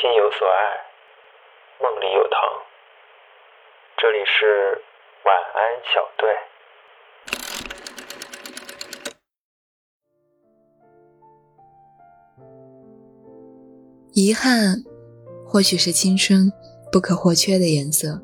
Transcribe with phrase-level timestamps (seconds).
[0.00, 0.78] 心有所爱，
[1.82, 2.38] 梦里有糖。
[4.00, 4.80] 这里是
[5.24, 5.58] 晚安
[5.92, 6.30] 小队。
[14.12, 14.84] 遗憾，
[15.44, 16.52] 或许是青春
[16.92, 18.22] 不可或缺的颜色。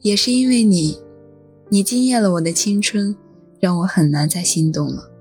[0.00, 1.00] 也是因为你，
[1.70, 3.16] 你惊艳了我的青春，
[3.60, 5.12] 让我很难再心动了。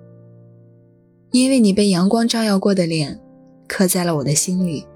[1.29, 3.21] 因为你被阳光照耀过的脸，
[3.67, 4.87] 刻在了我的心里，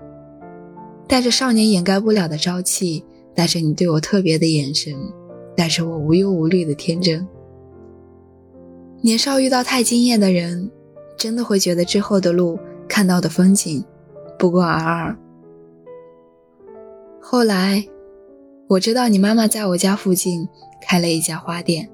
[1.07, 3.03] 带着少年掩盖不了的朝气，
[3.34, 4.93] 带着你对我特别的眼神，
[5.55, 7.27] 带着我无忧无虑的天真。
[9.02, 10.70] 年少遇到太惊艳的人，
[11.17, 13.84] 真的会觉得之后的路看到的风景，
[14.38, 15.17] 不过尔尔。
[17.21, 17.87] 后来。
[18.70, 20.45] 我知道你妈妈在我家附近
[20.81, 21.89] 开了一家花店。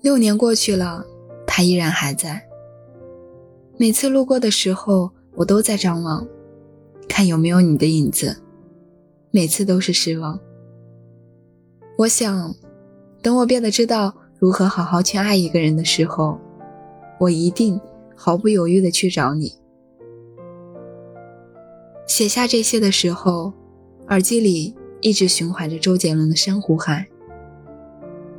[0.00, 1.04] 六年过去了，
[1.46, 2.42] 她依然还在。
[3.76, 6.26] 每次路过的时候，我都在张望，
[7.18, 8.40] 看有没有你的影子。
[9.32, 10.38] 每次都是失望。
[11.96, 12.54] 我想，
[13.20, 16.38] 等我变得知道如何好好去爱一个人的时候，
[17.18, 17.80] 我一定
[18.14, 19.52] 毫不犹豫地去找你。
[22.06, 23.52] 写下这些的时候，
[24.10, 24.76] 耳机里。
[25.00, 27.06] 一直循环着周杰伦的《珊瑚海》，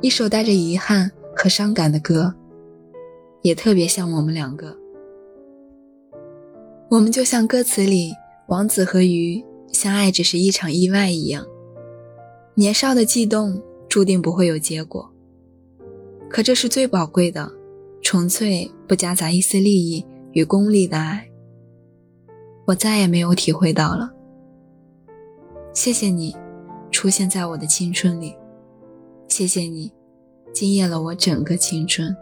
[0.02, 2.34] 一首带着遗憾和伤感的歌，
[3.40, 4.76] 也特别像我们两个。
[6.90, 8.12] 我们就像歌词里
[8.50, 11.46] 王子和鱼相爱只是一场意外一样，
[12.54, 15.08] 年少的悸动注定不会有结果。
[16.28, 17.48] 可这是最宝贵的，
[18.02, 21.30] 纯粹不夹杂一丝利益与功利的爱，
[22.66, 24.10] 我再也没有体会到了。
[25.72, 26.34] 谢谢你。
[26.90, 28.34] 出现在我的青春里，
[29.28, 29.92] 谢谢你，
[30.52, 32.12] 惊艳了我整个青春。